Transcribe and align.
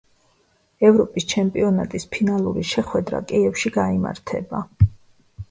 ევროპის 0.87 1.27
ჩემპიონატის 1.33 2.07
ფინალური 2.15 2.65
შეხვედრა 2.71 3.21
კიევში 3.33 3.75
გაიმართება. 3.79 4.65